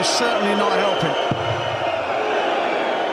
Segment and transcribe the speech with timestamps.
[0.00, 1.12] most certainly not helping.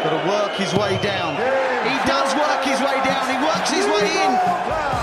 [0.08, 1.36] Got to work his way down.
[1.84, 3.28] He does work his way down.
[3.28, 4.32] He works his way in.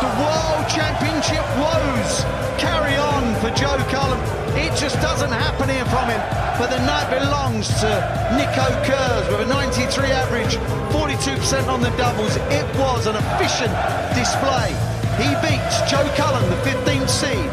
[0.01, 2.25] The World Championship woes
[2.57, 4.17] carry on for Joe Cullen.
[4.57, 6.23] It just doesn't happen here from him.
[6.57, 7.91] But the night belongs to
[8.33, 10.57] Nico Kurz with a 93 average,
[10.89, 12.37] 42% on the doubles.
[12.49, 13.77] It was an efficient
[14.17, 14.73] display.
[15.21, 17.51] He beats Joe Cullen, the 15th seed,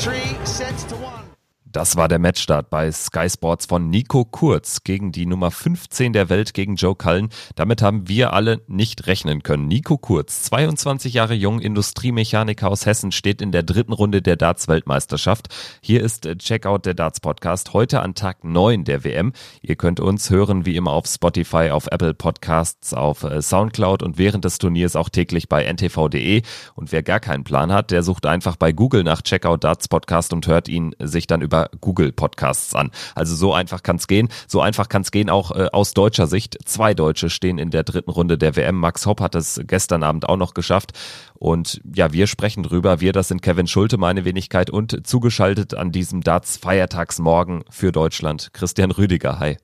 [0.00, 1.33] three sets to one.
[1.74, 6.28] Das war der Matchstart bei Sky Sports von Nico Kurz gegen die Nummer 15 der
[6.28, 7.30] Welt gegen Joe Cullen.
[7.56, 9.66] Damit haben wir alle nicht rechnen können.
[9.66, 15.48] Nico Kurz, 22 Jahre jung, Industriemechaniker aus Hessen, steht in der dritten Runde der Darts-Weltmeisterschaft.
[15.80, 19.32] Hier ist äh, Checkout der Darts Podcast heute an Tag 9 der WM.
[19.60, 24.16] Ihr könnt uns hören wie immer auf Spotify, auf Apple Podcasts, auf äh, Soundcloud und
[24.16, 26.42] während des Turniers auch täglich bei ntv.de.
[26.76, 30.32] Und wer gar keinen Plan hat, der sucht einfach bei Google nach Checkout Darts Podcast
[30.32, 32.90] und hört ihn sich dann über Google Podcasts an.
[33.14, 34.28] Also so einfach kann es gehen.
[34.46, 36.58] So einfach kann es gehen auch äh, aus deutscher Sicht.
[36.64, 38.76] Zwei Deutsche stehen in der dritten Runde der WM.
[38.76, 40.92] Max Hopp hat es gestern Abend auch noch geschafft.
[41.34, 43.00] Und ja, wir sprechen drüber.
[43.00, 48.50] Wir, das sind Kevin Schulte, meine Wenigkeit und zugeschaltet an diesem Darts Feiertagsmorgen für Deutschland
[48.52, 49.38] Christian Rüdiger.
[49.38, 49.58] Hi.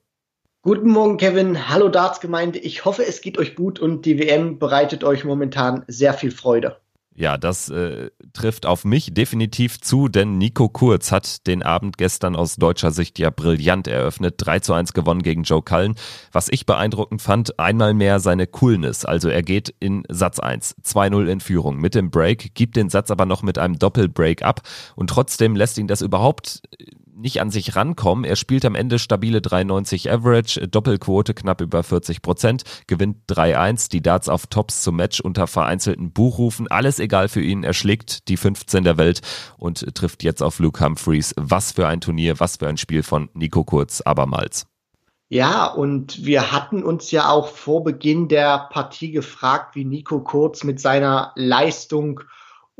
[0.62, 1.70] Guten Morgen, Kevin.
[1.70, 2.58] Hallo Darts-Gemeinde.
[2.58, 6.76] Ich hoffe, es geht euch gut und die WM bereitet euch momentan sehr viel Freude.
[7.20, 12.34] Ja, das äh, trifft auf mich definitiv zu, denn Nico Kurz hat den Abend gestern
[12.34, 14.36] aus deutscher Sicht ja brillant eröffnet.
[14.38, 15.96] 3 zu 1 gewonnen gegen Joe Cullen.
[16.32, 19.04] Was ich beeindruckend fand, einmal mehr seine Coolness.
[19.04, 23.10] Also er geht in Satz 1, 2-0 in Führung mit dem Break, gibt den Satz
[23.10, 24.62] aber noch mit einem Doppelbreak ab
[24.96, 26.62] und trotzdem lässt ihn das überhaupt
[27.20, 28.24] nicht an sich rankommen.
[28.24, 34.02] Er spielt am Ende stabile 93 Average, Doppelquote knapp über 40 Prozent, gewinnt 3-1, die
[34.02, 36.68] Darts auf Tops zum Match unter vereinzelten Buchrufen.
[36.68, 37.64] Alles egal für ihn.
[37.64, 39.20] Er schlägt die 15 der Welt
[39.58, 41.34] und trifft jetzt auf Luke Humphreys.
[41.36, 44.66] Was für ein Turnier, was für ein Spiel von Nico Kurz abermals.
[45.32, 50.64] Ja, und wir hatten uns ja auch vor Beginn der Partie gefragt, wie Nico Kurz
[50.64, 52.20] mit seiner Leistung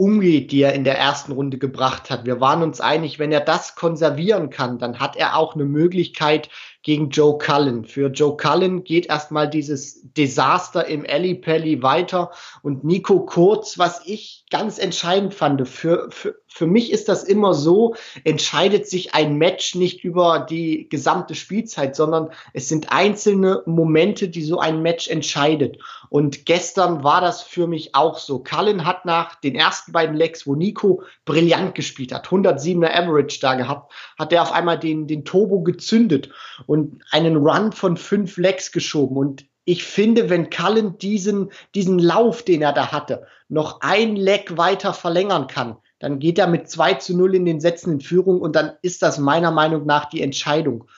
[0.01, 2.25] umgeht, die er in der ersten Runde gebracht hat.
[2.25, 6.49] Wir waren uns einig, wenn er das konservieren kann, dann hat er auch eine Möglichkeit,
[6.83, 7.85] gegen Joe Cullen.
[7.85, 12.31] Für Joe Cullen geht erstmal dieses Desaster im Alley Pally weiter
[12.63, 17.53] und Nico Kurz, was ich ganz entscheidend fand, für, für, für mich ist das immer
[17.53, 17.95] so,
[18.25, 24.43] entscheidet sich ein Match nicht über die gesamte Spielzeit, sondern es sind einzelne Momente, die
[24.43, 25.79] so ein Match entscheidet.
[26.11, 28.41] Und gestern war das für mich auch so.
[28.41, 33.55] Cullen hat nach den ersten beiden Legs, wo Nico brillant gespielt hat, 107er Average da
[33.55, 36.31] gehabt, hat er auf einmal den, den Turbo gezündet
[36.67, 39.17] und einen Run von fünf Legs geschoben.
[39.17, 44.57] Und ich finde, wenn Cullen diesen, diesen Lauf, den er da hatte, noch ein Leg
[44.57, 48.41] weiter verlängern kann, dann geht er mit 2 zu 0 in den Sätzen in Führung
[48.41, 50.89] und dann ist das meiner Meinung nach die Entscheidung.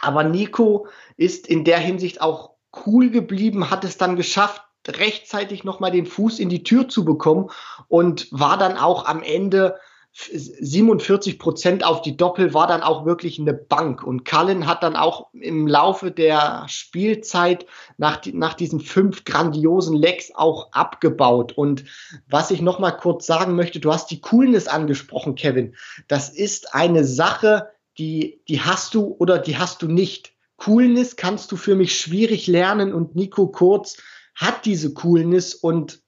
[0.00, 0.86] Aber Nico
[1.16, 2.49] ist in der Hinsicht auch
[2.86, 7.50] cool geblieben, hat es dann geschafft, rechtzeitig nochmal den Fuß in die Tür zu bekommen
[7.88, 9.78] und war dann auch am Ende
[10.12, 14.02] 47 Prozent auf die Doppel war dann auch wirklich eine Bank.
[14.02, 17.64] Und Cullen hat dann auch im Laufe der Spielzeit
[17.96, 21.52] nach, nach diesen fünf grandiosen Legs auch abgebaut.
[21.52, 21.84] Und
[22.28, 25.76] was ich noch mal kurz sagen möchte, du hast die Coolness angesprochen, Kevin.
[26.08, 30.34] Das ist eine Sache, die, die hast du oder die hast du nicht.
[30.60, 33.96] Coolness kannst du für mich schwierig lernen und Nico Kurz
[34.34, 36.02] hat diese Coolness und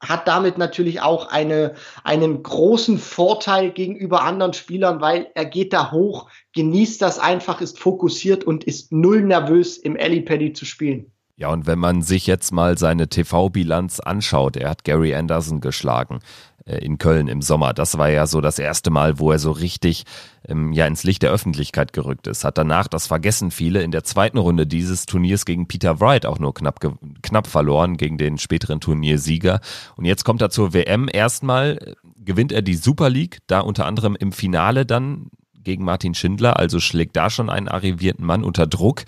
[0.00, 5.92] hat damit natürlich auch eine, einen großen Vorteil gegenüber anderen Spielern, weil er geht da
[5.92, 11.12] hoch, genießt das einfach, ist fokussiert und ist null nervös im Paddy zu spielen.
[11.42, 16.20] Ja, und wenn man sich jetzt mal seine TV-Bilanz anschaut, er hat Gary Anderson geschlagen.
[16.64, 17.74] Äh, in Köln im Sommer.
[17.74, 20.04] Das war ja so das erste Mal, wo er so richtig
[20.46, 22.44] ähm, ja ins Licht der Öffentlichkeit gerückt ist.
[22.44, 26.38] Hat danach, das vergessen viele, in der zweiten Runde dieses Turniers gegen Peter Wright auch
[26.38, 26.78] nur knapp,
[27.22, 29.58] knapp verloren, gegen den späteren Turniersieger.
[29.96, 31.08] Und jetzt kommt er zur WM.
[31.12, 36.56] Erstmal gewinnt er die Super League, da unter anderem im Finale dann gegen Martin Schindler,
[36.56, 39.02] also schlägt da schon einen arrivierten Mann unter Druck.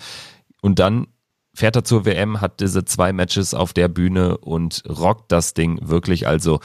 [0.61, 1.07] Und dann
[1.55, 5.79] fährt er zur WM, hat diese zwei Matches auf der Bühne und rockt das Ding
[5.81, 6.27] wirklich.
[6.27, 6.59] Also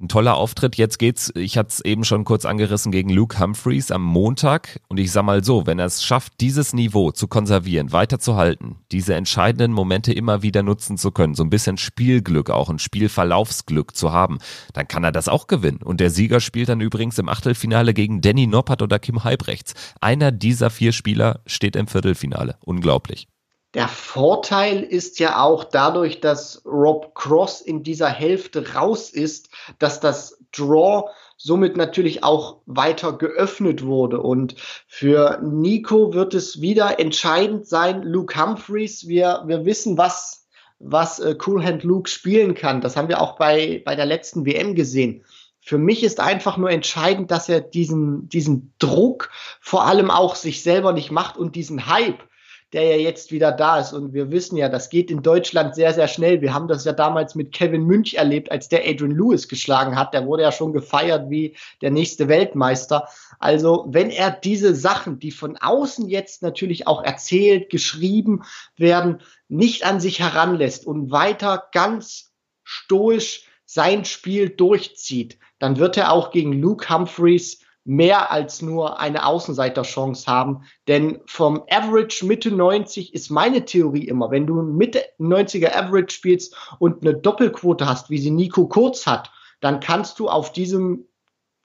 [0.00, 0.76] ein toller Auftritt.
[0.76, 4.80] Jetzt geht's, ich hatte es eben schon kurz angerissen, gegen Luke Humphreys am Montag.
[4.88, 9.14] Und ich sag mal so, wenn er es schafft, dieses Niveau zu konservieren, weiterzuhalten, diese
[9.14, 14.10] entscheidenden Momente immer wieder nutzen zu können, so ein bisschen Spielglück auch, ein Spielverlaufsglück zu
[14.10, 14.38] haben,
[14.72, 15.82] dann kann er das auch gewinnen.
[15.84, 19.74] Und der Sieger spielt dann übrigens im Achtelfinale gegen Danny Noppert oder Kim Halbrechts.
[20.00, 22.56] Einer dieser vier Spieler steht im Viertelfinale.
[22.64, 23.28] Unglaublich.
[23.74, 30.00] Der Vorteil ist ja auch dadurch, dass Rob Cross in dieser Hälfte raus ist, dass
[30.00, 34.20] das Draw somit natürlich auch weiter geöffnet wurde.
[34.20, 34.56] Und
[34.88, 39.06] für Nico wird es wieder entscheidend sein, Luke Humphreys.
[39.06, 40.48] Wir, wir wissen, was,
[40.80, 42.80] was äh, Cool Hand Luke spielen kann.
[42.80, 45.24] Das haben wir auch bei, bei der letzten WM gesehen.
[45.60, 49.30] Für mich ist einfach nur entscheidend, dass er diesen, diesen Druck
[49.60, 52.22] vor allem auch sich selber nicht macht und diesen Hype,
[52.72, 53.92] der ja jetzt wieder da ist.
[53.92, 56.40] Und wir wissen ja, das geht in Deutschland sehr, sehr schnell.
[56.40, 60.14] Wir haben das ja damals mit Kevin Münch erlebt, als der Adrian Lewis geschlagen hat.
[60.14, 63.08] Der wurde ja schon gefeiert wie der nächste Weltmeister.
[63.38, 68.44] Also wenn er diese Sachen, die von außen jetzt natürlich auch erzählt, geschrieben
[68.76, 72.32] werden, nicht an sich heranlässt und weiter ganz
[72.62, 79.26] stoisch sein Spiel durchzieht, dann wird er auch gegen Luke Humphreys mehr als nur eine
[79.26, 80.62] Außenseiterchance haben.
[80.86, 86.56] Denn vom Average Mitte 90 ist meine Theorie immer, wenn du Mitte 90er Average spielst
[86.78, 91.06] und eine Doppelquote hast, wie sie Nico Kurz hat, dann kannst du auf diesem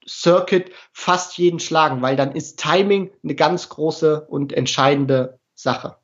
[0.08, 5.94] Circuit fast jeden schlagen, weil dann ist Timing eine ganz große und entscheidende Sache.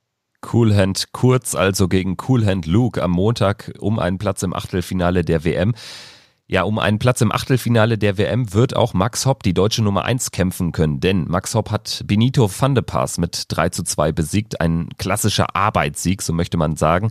[0.41, 5.75] Coolhand Kurz also gegen Coolhand Luke am Montag um einen Platz im Achtelfinale der WM.
[6.53, 10.05] Ja, um einen Platz im Achtelfinale der WM wird auch Max Hopp, die deutsche Nummer
[10.05, 14.13] 1, kämpfen können, denn Max Hopp hat Benito van de Paas mit 3 zu 2
[14.13, 17.11] besiegt, ein klassischer Arbeitssieg, so möchte man sagen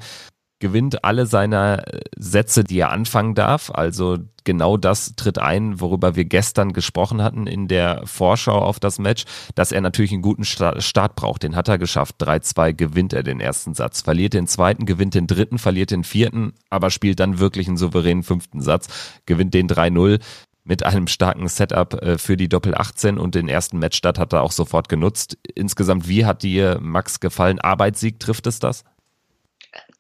[0.61, 3.69] gewinnt alle seiner äh, Sätze, die er anfangen darf.
[3.73, 8.97] Also genau das tritt ein, worüber wir gestern gesprochen hatten in der Vorschau auf das
[8.97, 9.25] Match,
[9.55, 11.43] dass er natürlich einen guten Start braucht.
[11.43, 12.15] Den hat er geschafft.
[12.21, 16.53] 3-2 gewinnt er den ersten Satz, verliert den zweiten, gewinnt den dritten, verliert den vierten,
[16.69, 18.87] aber spielt dann wirklich einen souveränen fünften Satz,
[19.25, 20.19] gewinnt den 3-0
[20.63, 24.43] mit einem starken Setup äh, für die Doppel 18 und den ersten Matchstart hat er
[24.43, 25.37] auch sofort genutzt.
[25.55, 27.59] Insgesamt, wie hat dir Max gefallen?
[27.59, 28.83] Arbeitssieg, trifft es das?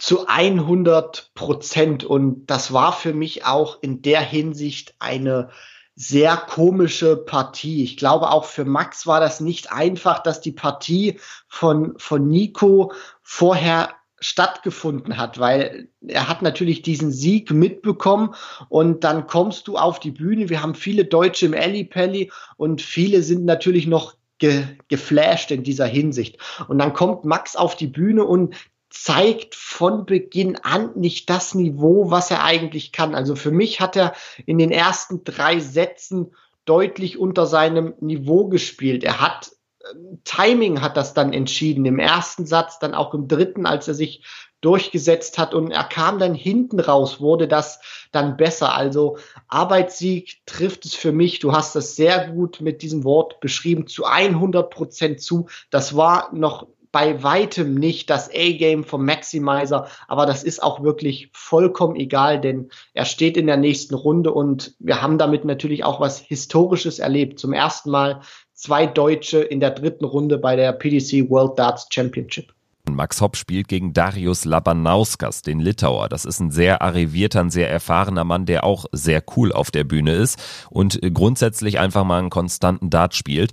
[0.01, 2.03] Zu 100 Prozent.
[2.03, 5.49] Und das war für mich auch in der Hinsicht eine
[5.93, 7.83] sehr komische Partie.
[7.83, 12.93] Ich glaube, auch für Max war das nicht einfach, dass die Partie von, von Nico
[13.21, 13.89] vorher
[14.19, 18.33] stattgefunden hat, weil er hat natürlich diesen Sieg mitbekommen
[18.69, 20.49] und dann kommst du auf die Bühne.
[20.49, 25.63] Wir haben viele Deutsche im Alley Pally und viele sind natürlich noch ge geflasht in
[25.63, 26.39] dieser Hinsicht.
[26.67, 28.55] Und dann kommt Max auf die Bühne und
[28.91, 33.15] zeigt von Beginn an nicht das Niveau, was er eigentlich kann.
[33.15, 34.13] Also für mich hat er
[34.45, 36.35] in den ersten drei Sätzen
[36.65, 39.03] deutlich unter seinem Niveau gespielt.
[39.03, 39.51] Er hat
[39.91, 41.85] ähm, Timing hat das dann entschieden.
[41.85, 44.23] Im ersten Satz, dann auch im dritten, als er sich
[44.59, 47.79] durchgesetzt hat und er kam dann hinten raus, wurde das
[48.11, 48.75] dann besser.
[48.75, 49.17] Also
[49.47, 51.39] Arbeitssieg trifft es für mich.
[51.39, 55.47] Du hast das sehr gut mit diesem Wort beschrieben, zu 100 Prozent zu.
[55.71, 61.29] Das war noch bei weitem nicht das A-Game vom Maximizer, aber das ist auch wirklich
[61.33, 65.99] vollkommen egal, denn er steht in der nächsten Runde und wir haben damit natürlich auch
[65.99, 67.39] was Historisches erlebt.
[67.39, 68.21] Zum ersten Mal
[68.53, 72.53] zwei Deutsche in der dritten Runde bei der PDC World Darts Championship.
[72.89, 76.09] Max Hopp spielt gegen Darius Labanauskas, den Litauer.
[76.09, 79.83] Das ist ein sehr arrivierter, ein sehr erfahrener Mann, der auch sehr cool auf der
[79.83, 80.39] Bühne ist
[80.69, 83.51] und grundsätzlich einfach mal einen konstanten Dart spielt.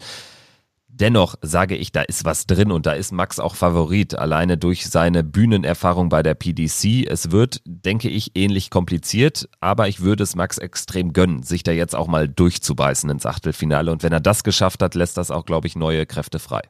[1.01, 4.89] Dennoch sage ich, da ist was drin und da ist Max auch Favorit, alleine durch
[4.89, 7.07] seine Bühnenerfahrung bei der PDC.
[7.09, 11.71] Es wird, denke ich, ähnlich kompliziert, aber ich würde es Max extrem gönnen, sich da
[11.71, 13.93] jetzt auch mal durchzubeißen ins Achtelfinale.
[13.93, 16.63] Und wenn er das geschafft hat, lässt das auch, glaube ich, neue Kräfte frei.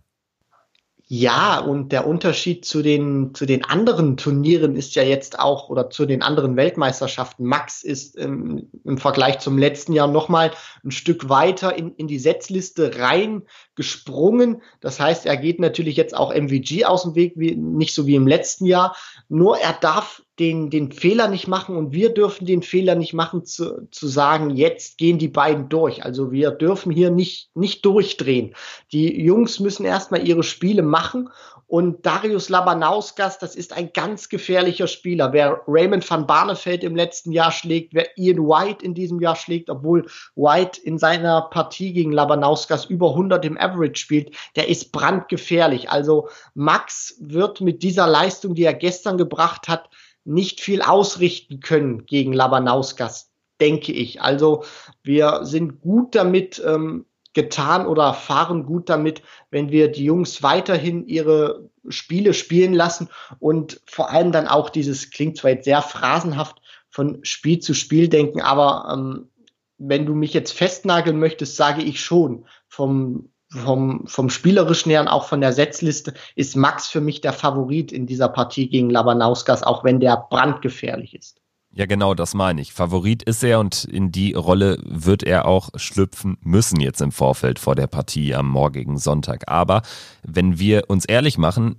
[1.10, 5.88] Ja, und der Unterschied zu den, zu den anderen Turnieren ist ja jetzt auch, oder
[5.88, 10.50] zu den anderen Weltmeisterschaften, Max ist im, im Vergleich zum letzten Jahr nochmal
[10.84, 14.60] ein Stück weiter in, in die Setzliste reingesprungen.
[14.80, 18.14] Das heißt, er geht natürlich jetzt auch MVG aus dem Weg, wie, nicht so wie
[18.14, 18.94] im letzten Jahr.
[19.30, 23.44] Nur er darf den, den Fehler nicht machen und wir dürfen den Fehler nicht machen,
[23.44, 26.04] zu, zu sagen, jetzt gehen die beiden durch.
[26.04, 28.54] Also wir dürfen hier nicht, nicht durchdrehen.
[28.92, 31.28] Die Jungs müssen erstmal ihre Spiele machen
[31.68, 35.34] und Darius Labanauskas, das ist ein ganz gefährlicher Spieler.
[35.34, 39.68] Wer Raymond van Barneveld im letzten Jahr schlägt, wer Ian White in diesem Jahr schlägt,
[39.68, 45.90] obwohl White in seiner Partie gegen Labanauskas über 100 im Average spielt, der ist brandgefährlich.
[45.90, 49.90] Also Max wird mit dieser Leistung, die er gestern gebracht hat,
[50.28, 53.30] nicht viel ausrichten können gegen Labanauskas,
[53.60, 54.20] denke ich.
[54.20, 54.64] Also
[55.02, 61.06] wir sind gut damit ähm, getan oder fahren gut damit, wenn wir die Jungs weiterhin
[61.06, 63.08] ihre Spiele spielen lassen
[63.38, 68.08] und vor allem dann auch dieses, klingt zwar jetzt sehr phrasenhaft, von Spiel zu Spiel
[68.08, 69.30] denken, aber ähm,
[69.78, 75.08] wenn du mich jetzt festnageln möchtest, sage ich schon, vom vom, vom spielerischen her und
[75.08, 79.62] auch von der Setzliste ist Max für mich der Favorit in dieser Partie gegen Labanauskas,
[79.62, 81.40] auch wenn der brandgefährlich ist.
[81.70, 82.72] Ja, genau, das meine ich.
[82.72, 87.58] Favorit ist er und in die Rolle wird er auch schlüpfen müssen jetzt im Vorfeld
[87.58, 89.44] vor der Partie am morgigen Sonntag.
[89.48, 89.82] Aber
[90.22, 91.76] wenn wir uns ehrlich machen,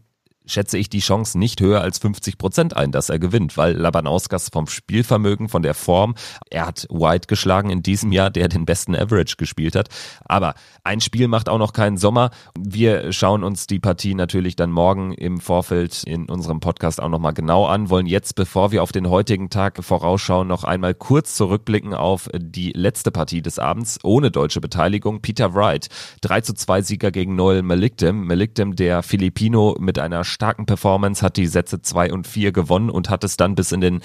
[0.50, 4.50] schätze ich die Chance nicht höher als 50 Prozent ein, dass er gewinnt, weil Labanauskas
[4.50, 6.16] vom Spielvermögen, von der Form,
[6.50, 9.90] er hat White geschlagen in diesem Jahr, der den besten Average gespielt hat.
[10.26, 12.32] Aber ein Spiel macht auch noch keinen Sommer.
[12.58, 17.34] Wir schauen uns die Partie natürlich dann morgen im Vorfeld in unserem Podcast auch nochmal
[17.34, 21.94] genau an, wollen jetzt, bevor wir auf den heutigen Tag vorausschauen, noch einmal kurz zurückblicken
[21.94, 25.22] auf die letzte Partie des Abends ohne deutsche Beteiligung.
[25.22, 25.88] Peter Wright,
[26.22, 28.26] 3 zu 2 Sieger gegen Noel Malikdem.
[28.26, 33.10] Malikdem, der Filipino mit einer starken Performance, hat die Sätze 2 und 4 gewonnen und
[33.10, 34.02] hat es dann bis in den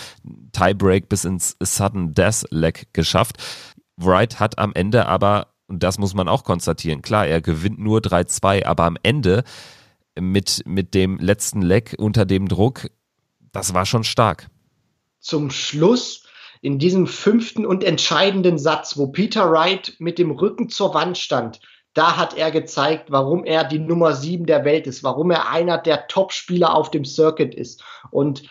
[0.50, 3.36] Tiebreak, bis ins Sudden Death Leg geschafft.
[3.96, 8.00] Wright hat am Ende aber, und das muss man auch konstatieren, klar, er gewinnt nur
[8.00, 9.44] 3-2, aber am Ende
[10.18, 12.90] mit, mit dem letzten Leg unter dem Druck,
[13.52, 14.48] das war schon stark.
[15.20, 16.24] Zum Schluss
[16.62, 21.60] in diesem fünften und entscheidenden Satz, wo Peter Wright mit dem Rücken zur Wand stand,
[21.94, 25.78] da hat er gezeigt, warum er die Nummer sieben der Welt ist, warum er einer
[25.78, 28.42] der Top-Spieler auf dem Circuit ist und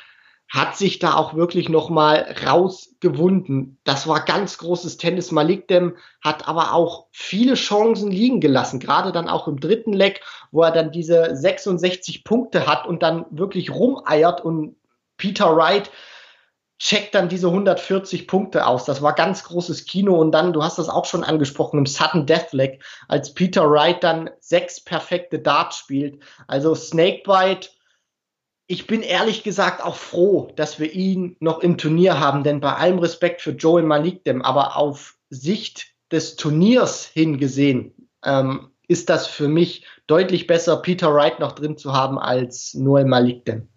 [0.50, 3.80] hat sich da auch wirklich nochmal rausgewunden.
[3.86, 5.32] Das war ganz großes Tennis.
[5.32, 10.22] Malik Dem hat aber auch viele Chancen liegen gelassen, gerade dann auch im dritten Leck,
[10.52, 14.76] wo er dann diese 66 Punkte hat und dann wirklich rumeiert und
[15.18, 15.90] Peter Wright
[16.84, 18.84] checkt dann diese 140 Punkte aus.
[18.84, 22.26] Das war ganz großes Kino und dann, du hast das auch schon angesprochen, im Sudden
[22.26, 26.22] Deathleg, als Peter Wright dann sechs perfekte Darts spielt.
[26.46, 27.70] Also Snakebite,
[28.68, 32.74] ich bin ehrlich gesagt auch froh, dass wir ihn noch im Turnier haben, denn bei
[32.74, 39.48] allem Respekt für Joel Malikdem, aber auf Sicht des Turniers hingesehen, ähm, ist das für
[39.48, 43.70] mich deutlich besser, Peter Wright noch drin zu haben als Noel Malikdem.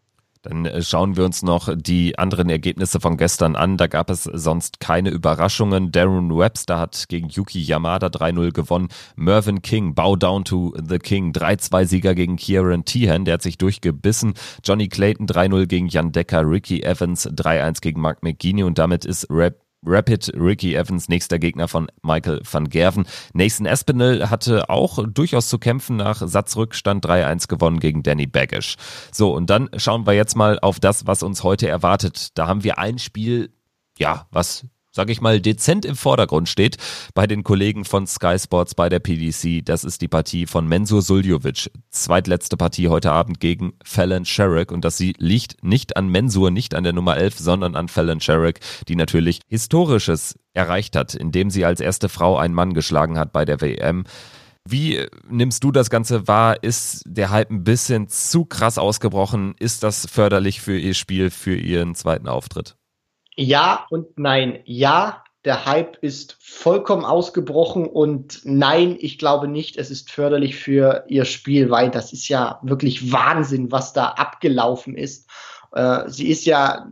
[0.49, 3.77] Dann äh, schauen wir uns noch die anderen Ergebnisse von gestern an.
[3.77, 5.91] Da gab es sonst keine Überraschungen.
[5.91, 8.89] Darren Webster hat gegen Yuki Yamada 3-0 gewonnen.
[9.17, 14.35] Mervyn King, Bow Down to the King, 3-2-Sieger gegen Kieran Tehan, der hat sich durchgebissen.
[14.63, 19.27] Johnny Clayton 3-0 gegen Jan Decker, Ricky Evans 3-1 gegen Mark McGeaney und damit ist
[19.31, 23.07] Rap Rapid Ricky Evans, nächster Gegner von Michael van Gerven.
[23.33, 28.77] Nathan Espinel hatte auch durchaus zu kämpfen nach Satzrückstand 3-1 gewonnen gegen Danny Baggish.
[29.13, 32.37] So, und dann schauen wir jetzt mal auf das, was uns heute erwartet.
[32.39, 33.53] Da haben wir ein Spiel,
[33.99, 34.67] ja, was
[34.97, 36.79] sage ich mal, dezent im Vordergrund steht
[37.15, 39.63] bei den Kollegen von Sky Sports bei der PDC.
[39.63, 41.71] Das ist die Partie von Mensur Suljovic.
[41.91, 44.73] Zweitletzte Partie heute Abend gegen Fallon Sherrick.
[44.73, 48.61] Und das liegt nicht an Mensur, nicht an der Nummer 11, sondern an Fallon Sherrick,
[48.89, 53.45] die natürlich Historisches erreicht hat, indem sie als erste Frau einen Mann geschlagen hat bei
[53.45, 54.05] der WM.
[54.67, 56.63] Wie nimmst du das Ganze wahr?
[56.63, 59.55] Ist der Hype ein bisschen zu krass ausgebrochen?
[59.59, 62.77] Ist das förderlich für ihr Spiel, für ihren zweiten Auftritt?
[63.37, 64.61] Ja und nein.
[64.65, 71.05] Ja, der Hype ist vollkommen ausgebrochen und nein, ich glaube nicht, es ist förderlich für
[71.07, 75.31] ihr Spiel, weil das ist ja wirklich Wahnsinn, was da abgelaufen ist.
[75.73, 76.89] Äh, sie ist ja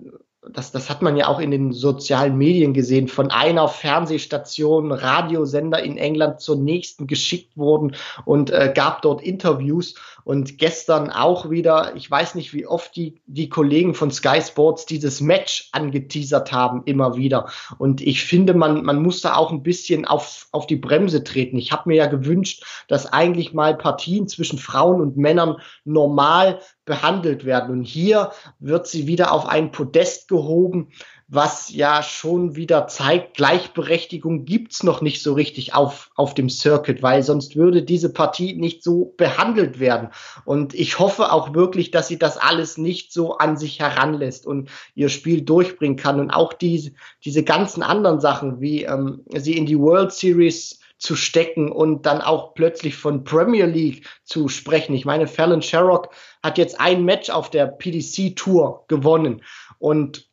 [0.53, 5.83] das, das hat man ja auch in den sozialen Medien gesehen, von einer Fernsehstation, Radiosender
[5.83, 9.95] in England zur nächsten geschickt wurden und äh, gab dort Interviews.
[10.25, 14.87] Und gestern auch wieder, ich weiß nicht, wie oft die, die Kollegen von Sky Sports
[14.87, 17.51] dieses Match angeteasert haben, immer wieder.
[17.77, 21.59] Und ich finde, man, man muss da auch ein bisschen auf, auf die Bremse treten.
[21.59, 27.45] Ich habe mir ja gewünscht, dass eigentlich mal Partien zwischen Frauen und Männern normal behandelt
[27.45, 27.71] werden.
[27.71, 30.89] Und hier wird sie wieder auf ein Podest gehoben,
[31.27, 37.03] was ja schon wieder zeigt, Gleichberechtigung gibt's noch nicht so richtig auf, auf dem Circuit,
[37.03, 40.11] weil sonst würde diese Partie nicht so behandelt werden.
[40.45, 44.69] Und ich hoffe auch wirklich, dass sie das alles nicht so an sich heranlässt und
[44.95, 46.21] ihr Spiel durchbringen kann.
[46.21, 46.93] Und auch diese,
[47.25, 52.23] diese ganzen anderen Sachen, wie ähm, sie in die World Series zu stecken und dann
[52.23, 54.95] auch plötzlich von Premier League zu sprechen.
[54.95, 56.09] Ich meine, Fallon Sherrock
[56.43, 59.43] hat jetzt ein Match auf der PDC Tour gewonnen
[59.79, 60.31] und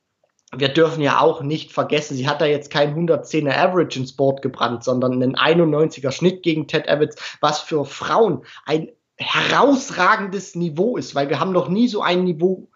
[0.56, 4.42] wir dürfen ja auch nicht vergessen, sie hat da jetzt kein 110er Average ins Board
[4.42, 11.16] gebrannt, sondern einen 91er Schnitt gegen Ted Evans, was für Frauen ein herausragendes Niveau ist,
[11.16, 12.70] weil wir haben noch nie so ein Niveau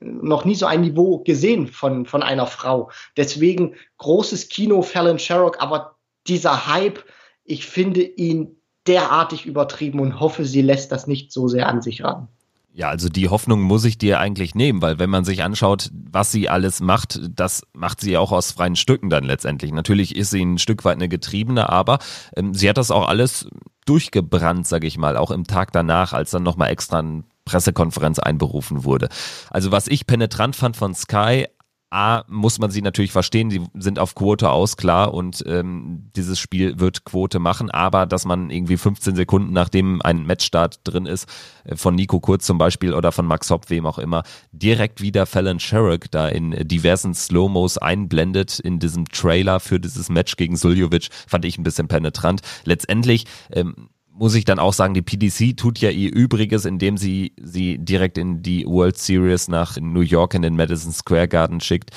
[0.00, 2.90] noch nie so ein Niveau gesehen von, von einer Frau.
[3.16, 7.02] Deswegen großes Kino, Fallon Sherrock, aber dieser Hype,
[7.44, 8.56] ich finde ihn
[8.86, 12.28] derartig übertrieben und hoffe, sie lässt das nicht so sehr an sich ran.
[12.74, 16.32] Ja, also die Hoffnung muss ich dir eigentlich nehmen, weil wenn man sich anschaut, was
[16.32, 19.72] sie alles macht, das macht sie auch aus freien Stücken dann letztendlich.
[19.72, 21.98] Natürlich ist sie ein Stück weit eine Getriebene, aber
[22.34, 23.46] ähm, sie hat das auch alles
[23.84, 28.84] durchgebrannt, sag ich mal, auch im Tag danach, als dann nochmal extra eine Pressekonferenz einberufen
[28.84, 29.10] wurde.
[29.50, 31.48] Also was ich penetrant fand von Sky,
[31.92, 36.38] A, muss man sie natürlich verstehen, sie sind auf Quote aus, klar, und ähm, dieses
[36.38, 41.28] Spiel wird Quote machen, aber dass man irgendwie 15 Sekunden, nachdem ein Matchstart drin ist,
[41.64, 44.22] äh, von Nico Kurz zum Beispiel oder von Max Hopp, wem auch immer,
[44.52, 50.36] direkt wieder Fallon Sherrick da in diversen Slow-Mos einblendet in diesem Trailer für dieses Match
[50.36, 52.40] gegen Suljovic, fand ich ein bisschen penetrant.
[52.64, 57.32] Letztendlich ähm, muss ich dann auch sagen, die PDC tut ja ihr Übriges, indem sie
[57.40, 61.90] sie direkt in die World Series nach New York in den Madison Square Garden schickt.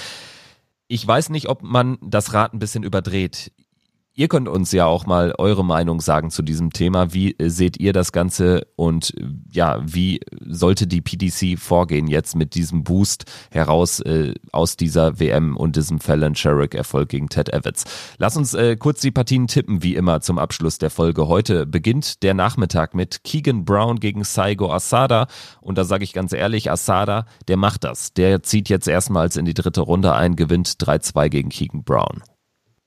[0.87, 3.51] Ich weiß nicht, ob man das Rad ein bisschen überdreht.
[4.17, 7.13] Ihr könnt uns ja auch mal eure Meinung sagen zu diesem Thema.
[7.13, 12.55] Wie seht ihr das Ganze und äh, ja, wie sollte die PDC vorgehen jetzt mit
[12.55, 17.83] diesem Boost heraus äh, aus dieser WM und diesem Fallon Sherrick Erfolg gegen Ted Evans?
[18.17, 21.27] Lass uns äh, kurz die Partien tippen, wie immer zum Abschluss der Folge.
[21.27, 25.27] Heute beginnt der Nachmittag mit Keegan Brown gegen Saigo Asada
[25.59, 28.13] und da sage ich ganz ehrlich, Asada, der macht das.
[28.13, 32.23] Der zieht jetzt erstmals in die dritte Runde ein, gewinnt 3-2 gegen Keegan Brown.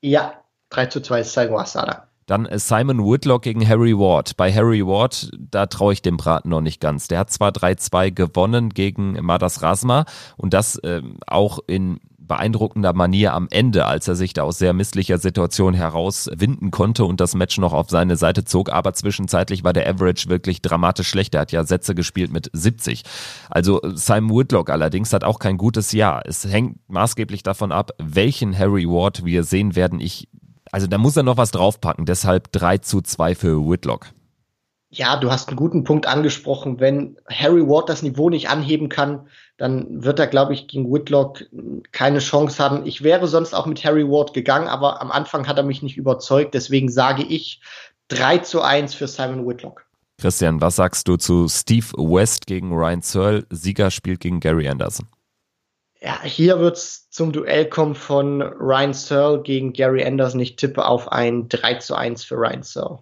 [0.01, 0.33] Ja,
[0.69, 2.03] 3 zu 2 ist Saigo Asada.
[2.29, 4.37] Dann Simon Whitlock gegen Harry Ward.
[4.37, 7.07] Bei Harry Ward, da traue ich dem Braten noch nicht ganz.
[7.07, 10.05] Der hat zwar 3-2 gewonnen gegen Madas Rasma
[10.37, 14.73] und das äh, auch in beeindruckender Manier am Ende, als er sich da aus sehr
[14.73, 18.71] misslicher Situation herauswinden konnte und das Match noch auf seine Seite zog.
[18.71, 21.33] Aber zwischenzeitlich war der Average wirklich dramatisch schlecht.
[21.33, 23.03] Er hat ja Sätze gespielt mit 70.
[23.49, 26.21] Also Simon Whitlock allerdings hat auch kein gutes Jahr.
[26.25, 29.99] Es hängt maßgeblich davon ab, welchen Harry Ward wir sehen werden.
[29.99, 30.29] Ich
[30.71, 34.07] also da muss er noch was draufpacken, deshalb 3 zu 2 für Whitlock.
[34.91, 36.79] Ja, du hast einen guten Punkt angesprochen.
[36.79, 41.45] Wenn Harry Ward das Niveau nicht anheben kann, dann wird er, glaube ich, gegen Whitlock
[41.91, 42.87] keine Chance haben.
[42.87, 45.97] Ich wäre sonst auch mit Harry Ward gegangen, aber am Anfang hat er mich nicht
[45.97, 46.55] überzeugt.
[46.55, 47.61] Deswegen sage ich
[48.07, 49.85] 3 zu 1 für Simon Whitlock.
[50.19, 53.45] Christian, was sagst du zu Steve West gegen Ryan Searle?
[53.51, 55.07] Sieger spielt gegen Gary Anderson.
[56.01, 60.39] Ja, hier wird's zum Duell kommen von Ryan Searle gegen Gary Anderson.
[60.39, 62.99] Ich tippe auf ein 3 zu 1 für Ryan Searle.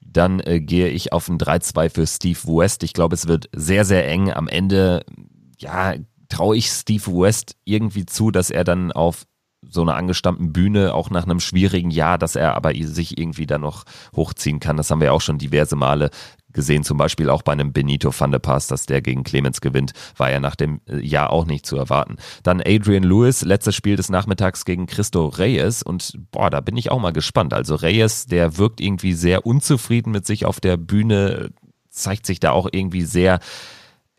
[0.00, 2.82] Dann äh, gehe ich auf ein 3-2 für Steve West.
[2.82, 4.32] Ich glaube, es wird sehr, sehr eng.
[4.32, 5.04] Am Ende,
[5.58, 5.94] ja,
[6.28, 9.24] traue ich Steve West irgendwie zu, dass er dann auf
[9.68, 13.58] so einer angestammten Bühne, auch nach einem schwierigen Jahr, dass er aber sich irgendwie da
[13.58, 14.76] noch hochziehen kann.
[14.76, 16.10] Das haben wir auch schon diverse Male
[16.56, 19.92] gesehen, zum Beispiel auch bei einem Benito van de Pass, dass der gegen Clemens gewinnt,
[20.16, 22.16] war ja nach dem Jahr auch nicht zu erwarten.
[22.42, 26.90] Dann Adrian Lewis, letztes Spiel des Nachmittags gegen Christo Reyes und boah, da bin ich
[26.90, 27.54] auch mal gespannt.
[27.54, 31.50] Also Reyes, der wirkt irgendwie sehr unzufrieden mit sich auf der Bühne,
[31.90, 33.38] zeigt sich da auch irgendwie sehr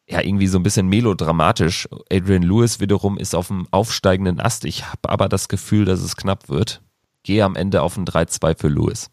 [0.10, 1.90] ja irgendwie so ein bisschen melodramatisch.
[2.10, 4.64] Adrian Lewis wiederum ist auf dem aufsteigenden Ast.
[4.64, 6.82] Ich habe aber das Gefühl, dass es knapp wird.
[7.24, 9.10] Gehe am Ende auf ein 3-2 für Lewis.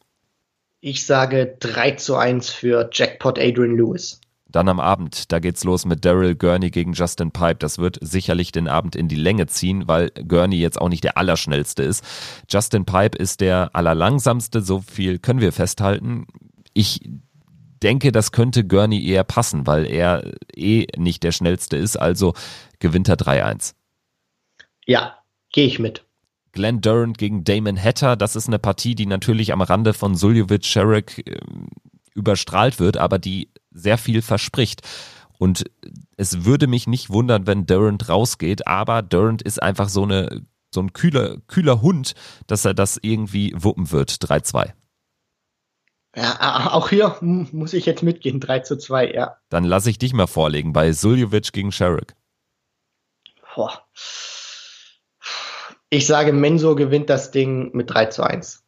[0.86, 4.20] Ich sage 3 zu 1 für Jackpot Adrian Lewis.
[4.46, 7.54] Dann am Abend, da geht's los mit Daryl Gurney gegen Justin Pipe.
[7.54, 11.16] Das wird sicherlich den Abend in die Länge ziehen, weil Gurney jetzt auch nicht der
[11.16, 12.04] Allerschnellste ist.
[12.50, 16.26] Justin Pipe ist der Allerlangsamste, so viel können wir festhalten.
[16.74, 17.00] Ich
[17.82, 22.34] denke, das könnte Gurney eher passen, weil er eh nicht der schnellste ist, also
[22.78, 23.72] gewinnt er 3-1.
[24.84, 25.16] Ja,
[25.50, 26.04] gehe ich mit.
[26.54, 30.64] Glenn Durant gegen Damon Hatter, das ist eine Partie, die natürlich am Rande von Suljovic
[30.64, 31.38] Sherrick äh,
[32.14, 34.82] überstrahlt wird, aber die sehr viel verspricht.
[35.38, 35.64] Und
[36.16, 40.80] es würde mich nicht wundern, wenn Durant rausgeht, aber Durant ist einfach so eine so
[40.80, 42.14] ein kühler, kühler Hund,
[42.48, 44.10] dass er das irgendwie wuppen wird.
[44.10, 44.72] 3-2.
[46.16, 49.36] Ja, auch hier muss ich jetzt mitgehen, 3 zu 2, ja.
[49.48, 52.14] Dann lasse ich dich mal vorlegen bei Suljovic gegen Sherrick.
[53.54, 53.84] Boah.
[55.94, 58.64] Ich sage, Mensur gewinnt das Ding mit 3 zu 1.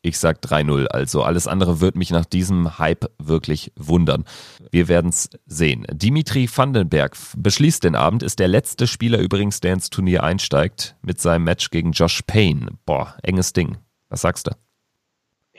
[0.00, 0.86] Ich sag 3-0.
[0.86, 4.24] Also alles andere wird mich nach diesem Hype wirklich wundern.
[4.70, 5.84] Wir werden es sehen.
[5.92, 11.20] Dimitri Vandenberg beschließt den Abend, ist der letzte Spieler übrigens, der ins Turnier einsteigt, mit
[11.20, 12.68] seinem Match gegen Josh Payne.
[12.86, 13.76] Boah, enges Ding.
[14.08, 14.52] Was sagst du?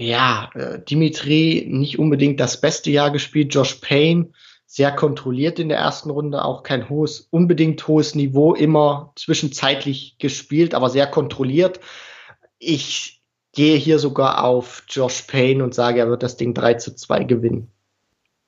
[0.01, 3.53] ja, äh, Dimitri nicht unbedingt das beste Jahr gespielt.
[3.53, 4.29] Josh Payne
[4.73, 10.73] sehr kontrolliert in der ersten Runde, auch kein hohes, unbedingt hohes Niveau, immer zwischenzeitlich gespielt,
[10.73, 11.81] aber sehr kontrolliert.
[12.57, 16.95] Ich gehe hier sogar auf Josh Payne und sage, er wird das Ding 3 zu
[16.95, 17.69] 2 gewinnen.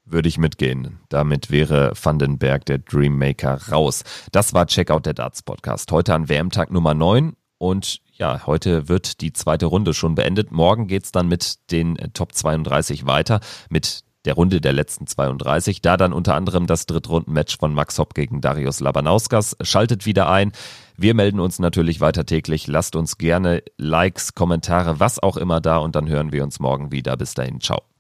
[0.06, 1.02] Würde ich mitgehen.
[1.10, 4.06] Damit wäre Vandenberg, der Dreammaker, raus.
[4.32, 5.92] Das war Checkout der Darts Podcast.
[5.92, 10.54] Heute an WM-Tag Nummer 9 und ja, heute wird die zweite Runde schon beendet.
[10.54, 15.82] Morgen geht's dann mit den Top 32 weiter, mit der Runde der letzten 32.
[15.82, 19.58] Da dann unter anderem das Drittrundenmatch von Max Hopp gegen Darius Labanauskas.
[19.62, 20.52] Schaltet wieder ein.
[20.98, 22.68] Wir melden uns natürlich weiter täglich.
[22.68, 26.92] Lasst uns gerne Likes, Kommentare, was auch immer da und dann hören wir uns morgen
[26.92, 27.18] wieder.
[27.18, 27.93] Bis dahin, ciao.